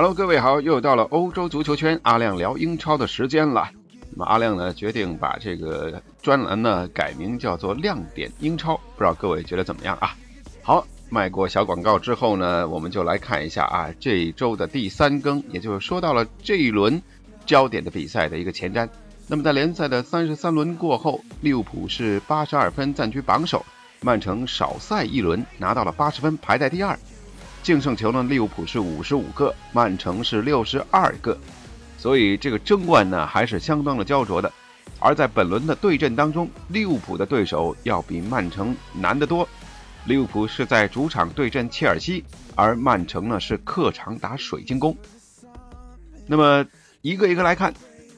[0.00, 3.68] Hello，各位好，又到了欧洲足球圈阿亮聊英超的时间了。
[4.12, 10.16] 那么阿亮呢，决定把这个专栏呢改名叫做“亮点英超”，不知道各位觉得怎么样啊？
[10.62, 17.02] 好，卖过小广告之后呢，我们就来看一下啊，这一周的第三更，也就是说到了这一轮
[17.44, 18.88] 焦点的比赛的一个前瞻。
[19.26, 23.62] 那么在联赛的三十三轮过后，利物浦是八十二分暂居榜首，
[24.00, 26.98] 曼城少赛一轮拿到了八十分，排在第二。
[27.62, 28.22] 净胜球呢？
[28.22, 31.38] 利物浦是五十五个，曼城是六十二个，
[31.98, 34.50] 所以这个争冠呢还是相当的焦灼的。
[34.98, 39.48] 而在本轮的对阵当中，利物浦的对手要比曼城难得多。
[40.06, 44.96] 利物浦是在主场对阵切尔西，而曼城呢是客场打水晶宫。
[46.26, 46.66] 那么
[47.02, 47.74] 一个一个来看，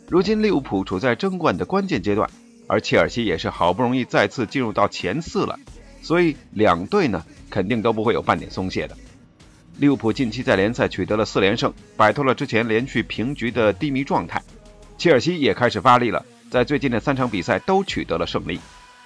[0.09, 2.31] 如今利物浦处在争冠的关键阶段，
[2.69, 5.59] 而切尔西也是好不容易再次进入到前四了，
[6.03, 8.97] 所以两队呢肯定都不会有半点松懈的。
[9.79, 14.41] 利物浦近期在联赛取得了四连胜，摆脱了之前连续平局的低迷状态。
[14.99, 18.61] 切尔西也开始发力了，在最近的三场比赛都取得了胜利，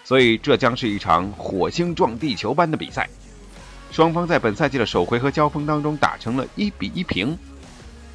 [0.04, 3.08] 所以这将是一场火星撞地球般的比赛。
[3.92, 7.38] 双方在本赛季的首回合交锋当中打成了一比一平，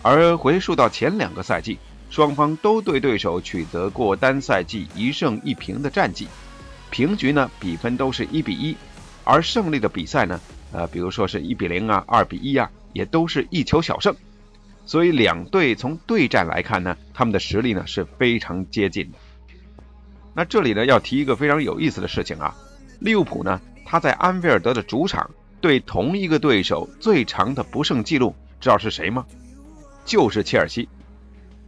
[0.02, 1.80] 而回溯到前两个赛季，
[2.10, 6.28] 双方都对对手取得过单赛季一胜一平的战绩，
[6.92, 8.76] 平局呢比分都是一比一，
[9.24, 10.40] 而胜利的比赛呢。
[10.72, 14.16] 呃，比如说是一比零啊，二比一啊，也都是一球小胜，
[14.86, 19.17] 所以两队从对战来看呢，他们的实力呢是非常接近的。
[20.33, 22.55] 那这里呢要提一个非常有意思的事情啊，
[22.99, 25.30] 利物浦呢他在安菲尔德的主场
[25.60, 29.26] 对同一个对手最长的不胜记录，知道是谁吗？
[30.05, 30.87] 就是切尔西，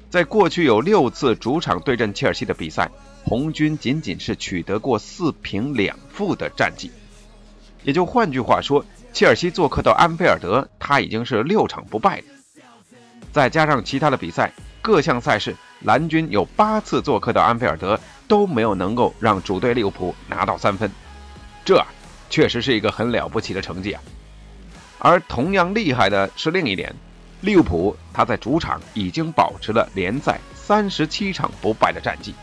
[0.09, 2.89] 在过去有六次主场对阵切尔西的比赛，
[3.25, 6.89] 红军仅仅是取得过四平两负的战绩。
[7.83, 12.27] 也就换句话说，切尔西做客到安菲尔德，他已经是六场不败的。
[13.31, 14.51] 再加上其他的比赛，
[14.81, 20.89] 各项赛事，蓝军有八次做客到安菲尔德都没有能够让主队利物浦拿到三分，
[21.65, 21.83] 这
[22.29, 24.01] 确实是一个很了不起的成绩啊。
[24.99, 26.95] 而同样厉害的是另一点，
[27.41, 32.33] 利物浦他在主场已经保持了联赛三十七场不败的战绩。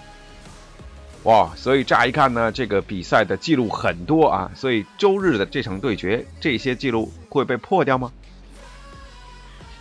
[1.25, 8.11] 哇，所以乍一看呢，这个比赛的记录很多啊，所以周日的这场对决，这些记录会被破掉吗？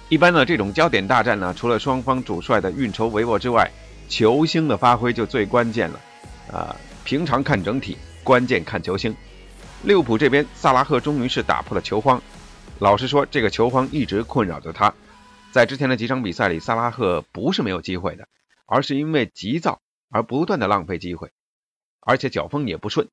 [0.10, 3.72] 一般呢，这种焦点大战呢，除了双方主帅的运筹帷幄之外，
[4.10, 6.00] 球星的发挥就最关键了。
[6.52, 9.16] 啊，平常看整体，关键看球星。
[9.84, 12.22] 利物浦这边，萨拉赫终于是打破了球荒。
[12.80, 14.94] 老实说，这个球荒一直困扰着他。
[15.52, 18.28] 在之前的几场比赛里，萨拉赫不是没有机会的，
[18.66, 19.80] 而是因为急躁。
[20.10, 21.32] 而不断的浪费机会，
[22.00, 23.10] 而且脚风也不顺。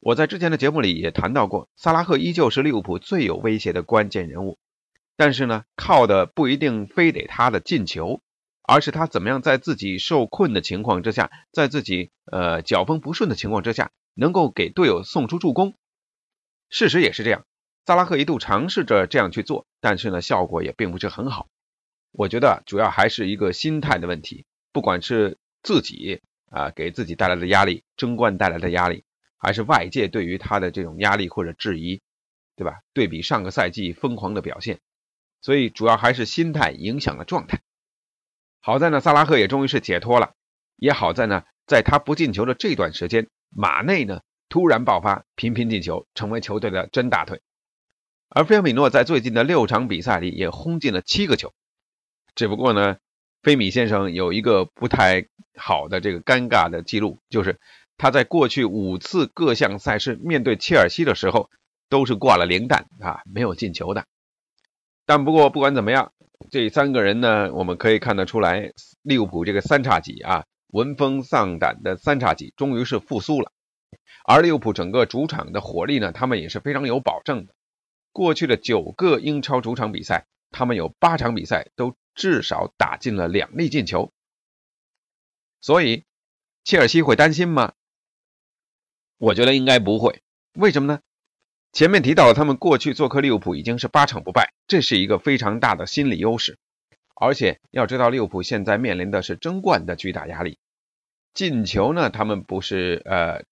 [0.00, 4.56] 我在之前的节目里也谈到过，萨拉赫依旧是利物浦最有威胁的关键人物。
[5.16, 8.22] 但是呢，靠的不一定非得他的进球，
[8.62, 15.74] 而是他怎么样在自己受困的情况之下，在自己呃脚风不顺的情况之下，能够给队友送出助攻。
[16.70, 17.44] 事实也是这样，
[17.84, 21.48] 萨拉赫一度尝试着这样去做，但是呢，效果也并不是很好。
[22.12, 25.36] 我觉得主要还是一个心态的问题，不管是。
[25.62, 26.20] 自己
[26.50, 29.04] 啊，给自己带来的压力，争冠带来的压力，
[29.36, 32.00] 还是外界对于他的这种压力或者质疑，
[32.56, 32.80] 对吧？
[32.94, 34.80] 对比上个赛季疯狂的表现，
[35.42, 37.60] 所以主要还是心态影响了状态。
[38.60, 40.34] 好在呢，萨拉赫也终于是解脱了，
[40.76, 47.42] 也好在呢，在他不进球的这段时间，马内呢突然爆发，频频进球，成为球队的真大腿。
[48.30, 51.52] 而菲尔米诺在最近的六场比赛里也轰进了七个球，
[52.34, 52.96] 只不过呢。
[53.40, 57.58] 菲米先生有一个不太好的这个尴尬的记录，就是
[57.96, 61.50] 他在过去五次各项赛事面对切尔西的时候，
[61.88, 64.04] 都是挂了零蛋啊，没有进球的。
[65.04, 66.12] 但不过不管怎么样，
[66.50, 68.72] 这三个人呢，我们可以看得出来，
[69.02, 73.52] 利物浦这个三叉戟啊，闻风丧胆的三叉戟终于是复苏了。
[74.24, 77.54] 而利物浦整个主场的火力呢，他们也是非常有保证的。
[78.12, 81.94] 过去的九个英超主场比赛，他们有八场比赛都。
[82.18, 84.10] 至少打进了两粒进球，
[85.60, 86.04] 所以
[86.64, 87.72] 切尔西会担心吗？
[89.18, 90.22] 我觉得应该不会。
[90.54, 91.00] 为什么呢？
[91.72, 96.58] 前面提到，他们过去做客利物浦已经是八场不败，这是一个非常大的心理优势。
[97.14, 100.58] 而且要知道，利物浦现在面临的是争冠的巨大压力。
[101.34, 103.44] 进球呢，他们不是呃，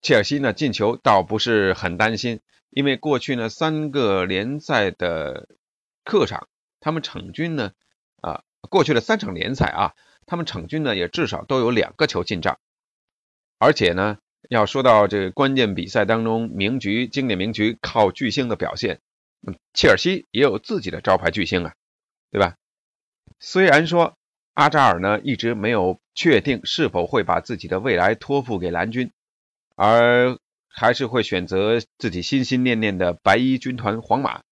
[0.00, 2.40] 切尔西呢进球倒不是很担心，
[2.70, 5.48] 因为过去呢三个联赛的
[6.04, 6.48] 客场，
[6.80, 7.72] 他们场均呢
[8.20, 9.94] 啊，过去的三场联赛啊，
[10.26, 12.58] 他们场均呢也至少都有两个球进账。
[13.58, 14.18] 而且呢，
[14.48, 19.00] 要说到这个关键比赛当中名局、经典名局靠巨星的表现，
[19.72, 21.74] 切尔西也有自己的招牌巨星啊，
[22.30, 22.56] 对吧？
[23.40, 24.16] 虽然说
[24.54, 29.10] 阿扎尔呢一直没有确定是否会把自己的未来托付给蓝军，
[29.76, 30.38] 而
[30.68, 34.42] 还是会选择自己心心念念的白衣军团皇马，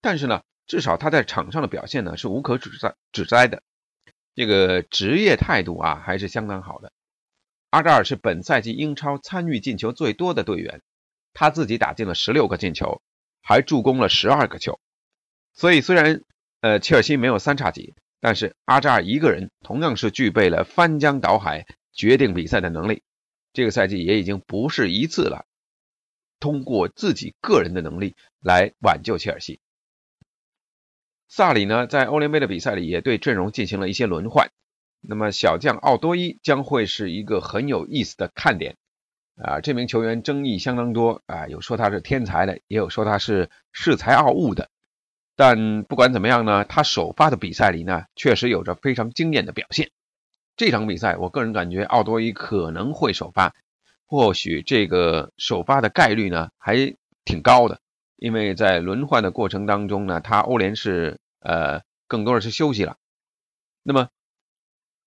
[0.00, 3.62] 但是呢，至少他在场上的表现呢是无可指摘指摘的，
[4.36, 6.92] 这个职业态度啊还是相当好的。
[7.70, 10.80] 阿扎尔是本赛季英超参与进球最多的队员，
[11.34, 13.02] 他自己打进了十六个进球，
[13.42, 14.78] 还助攻了十二个球，
[15.52, 16.22] 所以虽然
[16.60, 17.94] 呃切尔西没有三叉戟。
[18.18, 23.02] 但是阿扎尔一个人同样是具备了翻江倒海、决定比赛的能力。
[23.52, 25.44] 这个赛季也已经不是一次了，
[26.40, 29.60] 通过自己个人的能力来挽救切尔西。
[31.28, 34.50] 萨里呢，在欧联杯的比赛里也对阵容进行了一些轮换。
[35.00, 38.76] 那么小将奥多伊将会是一个很有意思的看点
[39.36, 39.60] 啊！
[39.60, 44.68] 这名球员争议相当多啊，有说他是天才的，也有说他是恃才傲物的。
[45.36, 49.90] 但不管怎么样呢，他首发的比赛里呢，确实有着非常惊艳的表现。
[50.56, 53.54] 这场比赛，我个人感觉奥多伊可能会首发，
[54.06, 57.80] 或许这个首发的概率呢还挺高的，
[58.16, 62.96] 因为在轮换的过程当中呢，他欧联是呃更多的是休息了。
[63.82, 64.08] 那么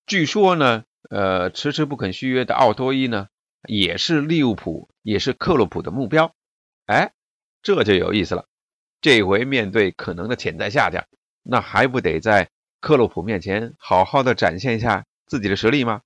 [0.06, 3.28] 据说呢，呃迟迟不肯续约的奥多伊呢，
[3.68, 6.34] 也是利物浦也是克洛普的目标。
[6.86, 7.14] 哎，
[7.62, 8.46] 这就有意思了。
[9.02, 11.08] 这回面对可能的潜在下家，
[11.44, 16.02] 那还不得在克洛普面前好好的展现一下自己的实力吗？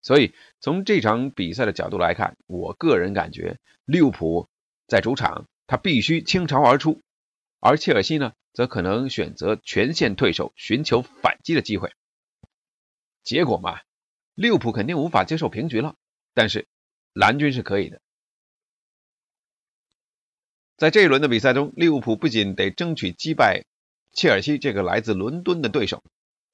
[0.00, 4.48] 所以从这场比赛的角度来看，我个人感觉利物浦
[4.88, 7.02] 在主场他必须倾巢而出，
[7.60, 11.92] 而切尔西呢，则可能选择全线退守，寻求反击的机会。
[13.22, 13.80] 结果嘛，
[14.34, 15.94] 利物浦肯定无法接受平局了，
[16.32, 16.66] 但是
[17.12, 18.00] 蓝军是可以的。
[20.78, 23.66] 在这一轮的比赛中，利物浦不仅得争取击败
[24.12, 26.02] 切尔西这个来自伦敦的对手，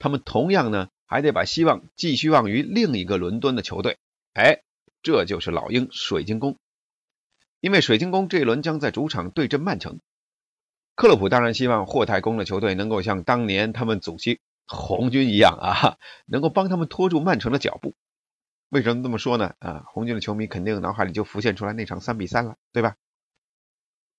[0.01, 3.97] 他们同样呢还得把希望寄希望于另一个伦敦的球队。
[4.33, 4.63] 哎，
[5.03, 6.59] 这就是老鹰水晶宫。
[7.65, 9.99] 因为水晶宫这一轮将在主场对阵曼城，
[10.95, 15.97] 克洛普当然希望霍太公的球队能够像当年他们祖籍红军一样啊，
[16.27, 17.95] 能够帮他们拖住曼城的脚步。
[18.69, 19.55] 为什么这么说呢？
[19.61, 22.97] 啊，红军的球迷肯定脑海里就浮现出来那场三比三了，对吧？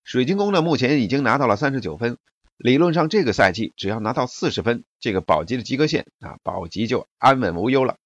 [0.02, 2.18] 水晶宫呢，目前已经拿到了三十九分，
[2.56, 7.96] 理论上这个赛季只要拿到四十分，这个保级的及格线啊，保级就安稳无忧了。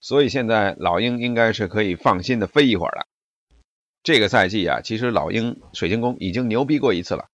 [0.00, 3.06] 所以现在老鹰应该是可以放心的飞一会儿了。
[4.06, 7.28] 这个赛季啊，其实老鹰水晶宫已经牛逼过一次了，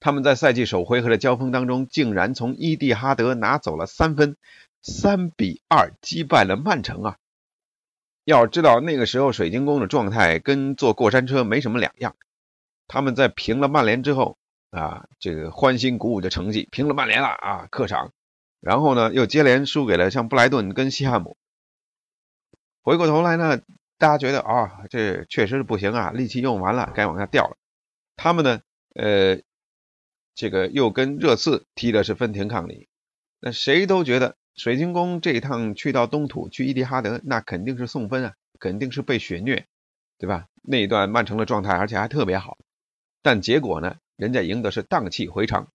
[0.00, 4.36] 他们在赛季首回合的交锋当中，竟然从伊蒂哈德拿走了三分，
[4.82, 7.16] 三比二击败了曼城啊！
[8.24, 12.14] 要知道那个时候水晶宫的状态跟坐过山车没什么两样。
[12.86, 14.36] 他们在平了曼联之后
[14.68, 18.12] 啊，这个欢欣鼓舞的成绩，平了曼联了啊，客场，
[18.60, 21.38] 然后呢又接连输给了像布莱顿跟西汉姆。
[22.82, 23.62] 回过头来呢，
[24.00, 27.58] 大家觉得啊，这确实是不行啊，力气用完了，该往下掉了。
[28.16, 28.62] 他们呢，
[28.94, 29.42] 呃，
[30.34, 32.88] 这个又跟热刺踢的是分庭抗礼。
[33.40, 39.66] 那谁都觉得水晶宫这一趟去到东土，去伊蒂哈德，那肯定是送分啊，肯定是被血虐，
[40.16, 40.46] 对吧？
[40.62, 42.56] 那一段曼城的状态，而且还特别好。
[43.20, 43.98] 但结果呢？
[44.16, 45.68] 人家赢的是荡气回肠，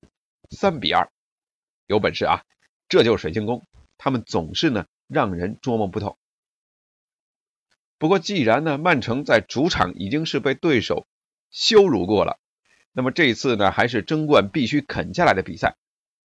[0.50, 1.10] 三比二，
[1.86, 2.44] 有本事啊！
[2.90, 3.64] 这就是水晶宫，
[4.00, 6.18] 他们总是呢让人捉摸不透。
[8.06, 11.08] 不过既然呢曼城在主场已经是被对手
[11.50, 12.38] 羞辱过了，
[12.92, 15.76] 那么这一次呢还是争冠必须啃下来的比赛，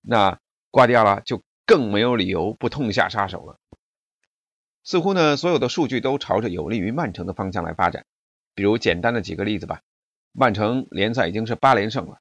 [0.02, 3.58] 那瓜迪奥拉就更没有理由不痛下杀手了。
[4.84, 8.06] 似乎呢所有的数据都朝着有利于曼城的方向来发展，
[8.56, 9.80] 比如简单的几个例子吧。
[10.34, 12.20] 曼城联赛已经是八连胜了，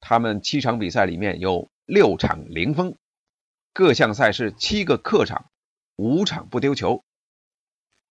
[0.00, 2.96] 他们七场比赛里面有六场零封，
[3.74, 5.50] 各项赛事七个客场，
[5.96, 7.04] 五场不丢球。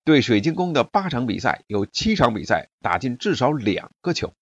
[0.05, 4.33] 对水晶宫的八场比赛有七场比赛打进至少两个球，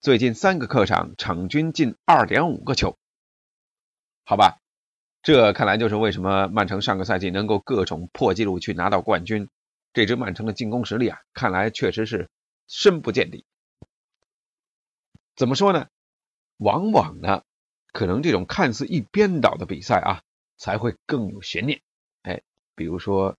[0.00, 2.96] 最近三个客场场均进二点五个球。
[4.24, 4.60] 好吧，
[5.22, 9.48] 这看来就是为什么曼城上个赛季能够各种破纪录去拿到冠军。
[9.92, 12.28] 这支曼城的进攻实力啊，看来确实是
[12.68, 13.44] 深不见底。
[15.34, 15.88] 怎么说呢？
[16.58, 17.42] 往往呢，
[17.92, 20.22] 可能这种看似一边倒的比赛啊，
[20.56, 21.80] 才会更有悬念。
[22.22, 22.42] 哎，
[22.74, 23.36] 比如说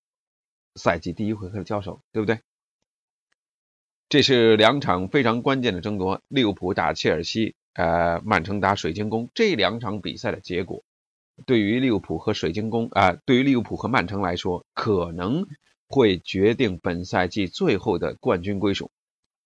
[0.78, 2.40] 赛季第一回合的交手，对不对？
[4.08, 9.28] 这是两场非常关键的争夺，利物浦打切尔西，呃，曼城打水晶宫。
[9.34, 10.82] 这两场比赛的结果，
[11.44, 15.46] 对于利物浦和水晶宫啊，对于利物浦和曼城来说，可能
[15.86, 18.90] 会决定本赛季最后的冠军归属。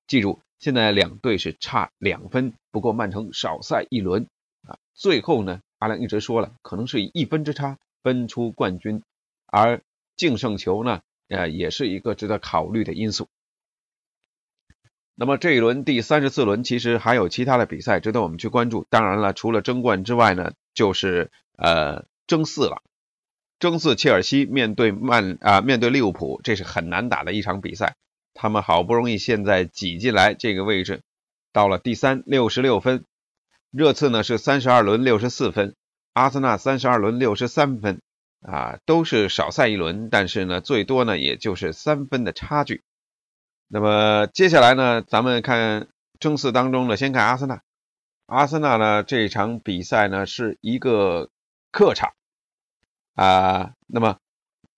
[0.07, 0.41] 记住。
[0.63, 4.29] 现在两队是差两分，不过曼城少赛一轮
[4.63, 4.79] 啊。
[4.95, 9.03] 最后呢，阿亮一直说了，可能是以一分之差分出冠军，
[9.47, 9.83] 而
[10.17, 13.29] 净胜球呢，呃，也是一个值得考虑的因素。
[15.15, 18.87] 那么这一轮第三十四轮，其实还有其他的比赛值得我们去关注。
[18.91, 22.83] 当然了，除了争冠之外呢，就是呃争四了。
[23.59, 27.97] 争四，切尔西面对曼啊，面对利物浦，这是很难打的一场比赛。
[28.35, 31.03] 他们好不容易现在挤进来这个位置，
[31.53, 33.05] 到了第三，六十六分。
[33.71, 35.77] 热刺呢是三十二轮六十四分，
[36.15, 38.03] 阿森纳三十二轮六十三分，
[38.43, 42.83] 啊，都是少赛一轮，但是呢，最多呢也就是三分的差距。
[43.69, 47.63] 那么接下来呢，咱们看争四当中呢，先看阿森纳。
[48.27, 51.31] 阿森纳呢这场比赛呢是一个
[51.71, 52.13] 客场，
[53.15, 54.19] 啊，那么。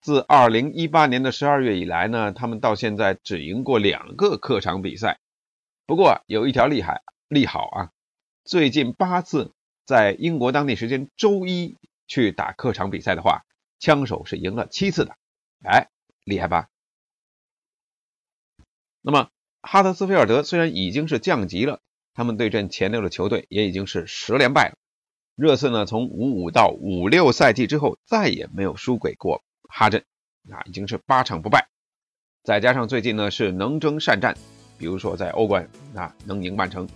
[0.01, 5.17] 自二零一八年的十二月以来呢，他们到现在只赢过两个客场比赛。
[5.87, 7.89] 不过有一条厉害利好啊，
[8.43, 9.51] 最近八次
[9.83, 13.45] 在英国当地时间周一去打客场比赛的话，
[13.85, 15.15] 枪手是赢了七次的。
[15.63, 15.89] 哎，
[16.23, 16.69] 厉害吧？
[19.03, 19.29] 那么
[19.61, 21.81] 哈德斯菲尔德虽然已经是降级了，
[22.15, 24.75] 他们对阵前六的球队也已经是十连败了。
[25.35, 29.43] 热刺呢，从五五到五六赛季之后再也没有输给过。
[29.69, 30.03] 哈镇
[30.49, 31.67] 啊，已经是八场不败，
[32.41, 34.35] 再加上最近呢是能征善战，
[34.79, 36.89] 比如说在欧冠啊能赢曼城，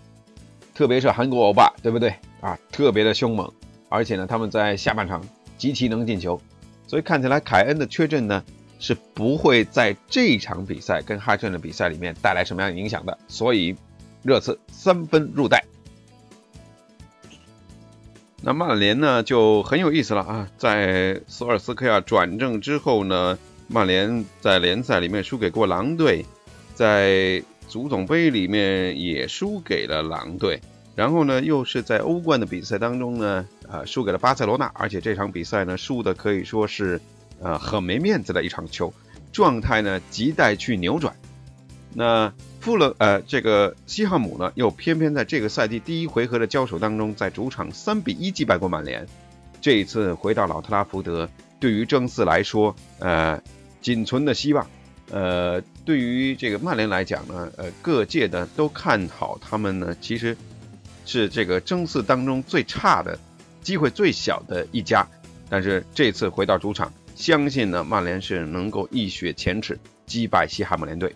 [0.74, 2.58] 特别是韩国欧巴，对不对啊？
[2.72, 3.54] 特别的凶猛，
[3.90, 5.24] 而且呢他们在下半场
[5.60, 6.42] 极其能进球，
[6.90, 8.44] 所以看起来凯恩的缺阵呢
[8.80, 13.76] 是不会在这场比赛跟哈镇的比赛里面带来什么样的影响的，所以
[14.24, 15.64] 热刺三分入袋。
[18.42, 26.26] 那曼联呢就很有意思了啊，在索尔斯克亚转正之后呢，曼联在联赛里面输给过狼队，
[26.74, 30.60] 在足总杯里面也输给了狼队，
[30.96, 37.00] 然后呢又是在欧冠的比赛当中呢，呃输给了巴塞罗那，而且这场比赛呢输的可以说是
[37.40, 38.94] 呃很没面子的一场球，
[39.32, 41.16] 状态呢亟待去扭转，
[41.94, 42.34] 那。
[42.62, 49.08] 富勒呃，这个西汉姆呢，又偏偏在这个赛季第一回合的交手当中，在主场三比一击败过曼联。
[49.62, 53.42] 这一次回到老特拉福德，对于争四来说，呃，
[53.82, 54.68] 仅存的希望。
[55.10, 60.36] 呃，对于这个曼联来讲呢，呃，各界的都看好他们呢，其实
[61.06, 63.18] 是这个争四当中最差的、
[63.62, 65.08] 机会最小的一家。
[65.50, 71.14] 但是这次回到主场，相信呢，曼联是能够一雪前耻，击败西汉姆联队。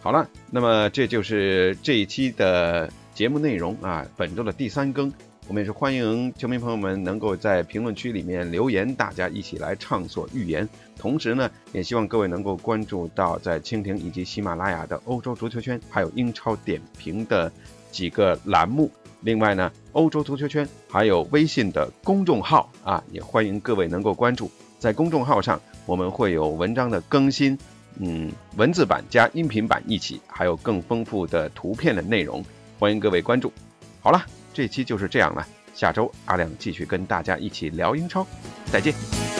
[0.00, 5.12] 好了，那么这就是这一期的节目内容啊，本周的第三更，
[5.48, 10.68] 我们也是欢迎球迷朋友们能够在评论区里面留言，大家一起来畅所欲言。
[10.98, 17.50] 同时呢，也希望各位能够关注到在蜻蜓以及喜马拉雅的欧洲足球圈，还有英超点评的
[17.90, 18.90] 几个栏目。
[19.26, 24.48] 另外呢，欧洲足球圈还有微信的公众号啊，也欢迎各位能够关注。
[24.78, 27.58] 在公众号上，我们会有文章的更新。
[27.98, 32.44] 嗯，文字版加音频版一起，还有更丰富的图片的内容，
[32.78, 33.52] 欢迎各位关注。
[34.00, 38.24] 好了，这期就是这样了，下周阿亮继续跟大家一起聊英超，
[38.70, 39.35] 再见。